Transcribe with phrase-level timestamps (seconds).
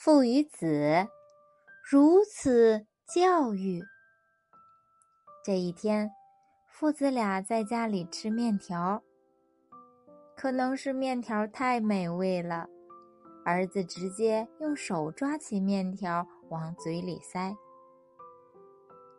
[0.00, 1.08] 父与子
[1.90, 3.82] 如此教育。
[5.44, 6.12] 这一天，
[6.68, 9.02] 父子俩在家里吃面条。
[10.36, 12.68] 可能是面条太美味了，
[13.44, 17.56] 儿子直接用手抓起面条往嘴里塞。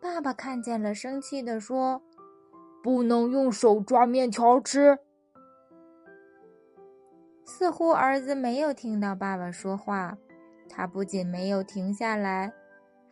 [0.02, 2.02] 爸爸看见了，生气地说
[2.82, 4.98] ：“不能用手抓面条吃。”
[7.44, 10.18] 似乎儿子没有听到爸爸说话，
[10.70, 12.54] 他不仅没有停下来，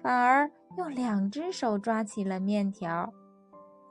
[0.02, 3.12] 反而用两只手抓起了面条。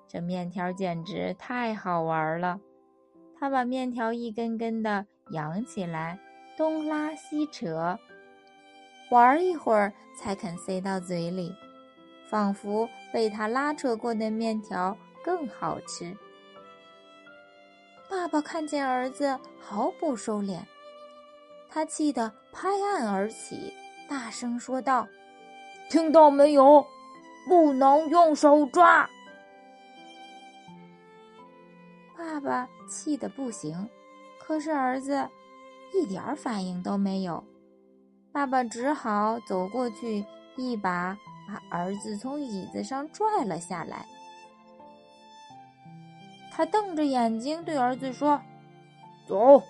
[0.08, 2.60] 这面条简直太好玩了！
[3.38, 6.18] 他把面条一根根的扬起来，
[6.56, 7.98] 东拉西扯，
[9.10, 11.52] 玩一会儿才肯塞到嘴里，
[12.30, 16.16] 仿佛被他拉扯过的面条更好吃。
[18.08, 20.60] 爸爸看见儿子毫不收敛，
[21.76, 23.70] 他气得拍案而起，
[24.08, 25.06] 大声说道
[25.90, 26.82] ：“听到没有？
[27.46, 29.06] 不能用手抓！”
[32.16, 33.90] 爸爸气得不行，
[34.40, 35.28] 可是儿子
[35.92, 37.44] 一点反应都没有。
[38.32, 40.24] 爸爸只好走过去，
[40.56, 41.14] 一把
[41.46, 44.06] 把儿子从椅子上拽了下来。
[46.50, 48.40] 他瞪着眼睛对儿子说
[49.28, 49.62] ：“走，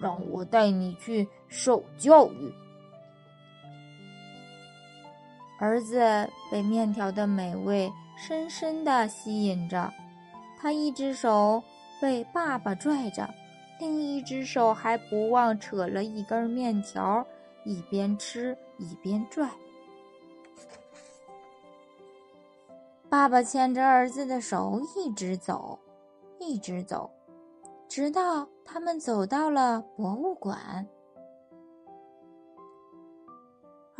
[0.00, 2.52] 让我带你去受教育。”
[5.60, 9.92] 儿子被面条的美味深深的吸引着，
[10.58, 11.62] 他一只手
[12.00, 13.32] 被爸爸拽着，
[13.78, 17.24] 另一只手还不忘扯了一根面条，
[17.64, 19.48] 一边吃一边拽。
[23.08, 25.78] 爸爸牵着儿子的手一直走。
[26.44, 27.08] 一直走，
[27.88, 30.84] 直到他们走到了博物馆。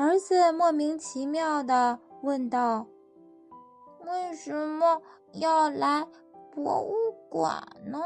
[0.04, 2.88] 儿子莫名其妙的问道
[4.04, 5.00] ：“为什么
[5.34, 6.04] 要来
[6.50, 6.92] 博物
[7.30, 8.00] 馆呢？”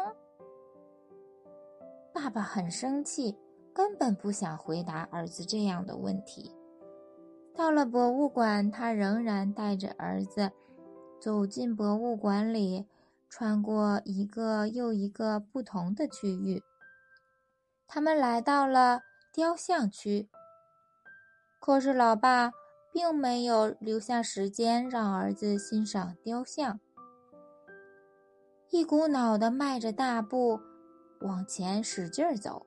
[2.12, 3.34] 爸爸很生气，
[3.72, 6.54] 根本不想回答儿子这样的问题。
[7.54, 10.52] 到了博物馆，他仍然带着儿子
[11.18, 12.86] 走进博物馆里。
[13.30, 16.62] 穿过一个又一个不同的区域，
[17.88, 19.00] 他们来到了
[19.32, 20.28] 雕像区。
[21.66, 22.52] 可是老爸
[22.92, 26.78] 并没有留下时间让儿子欣赏雕像，
[28.70, 30.60] 一股脑的迈着大步
[31.22, 32.64] 往前使劲儿走。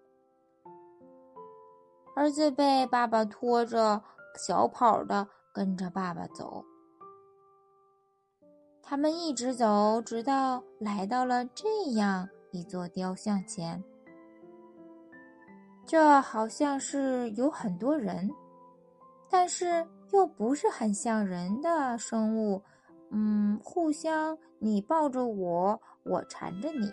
[2.14, 4.04] 儿子被爸爸拖着，
[4.36, 6.66] 小跑的跟着爸爸走。
[8.84, 13.82] 他们一直走，直到来到了这样一座雕像前。
[15.86, 18.30] 这好像是有很多人，
[19.29, 22.62] 但是又不是很像人的生物。
[23.12, 26.91] 嗯，互相你抱着我，我缠着你。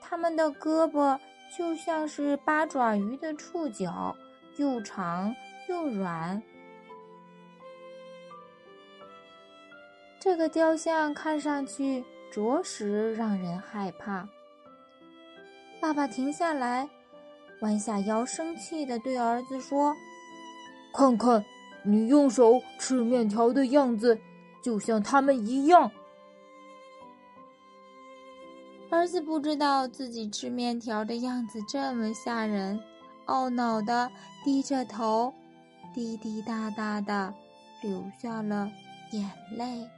[0.00, 1.18] 他们的胳膊
[1.56, 4.14] 就像是八爪鱼的触角，
[4.56, 5.34] 又长
[5.68, 6.42] 又软。
[10.18, 14.28] 这个雕像看上去着实让人害怕。
[15.80, 16.88] 爸爸停下来，
[17.60, 19.94] 弯下腰，生气的对儿子说
[20.94, 21.44] ：“看看
[21.84, 24.18] 你用手吃面条的样子，
[24.62, 25.90] 就像他们一样。”
[28.90, 32.80] 儿子不知道自己吃面条的样子这么吓人，
[33.26, 34.08] 懊恼的
[34.44, 35.34] 低着头，
[35.92, 37.34] 滴滴答答的
[37.82, 38.70] 流下了
[39.10, 39.88] 眼泪。